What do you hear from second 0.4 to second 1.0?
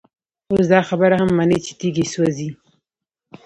اوس دا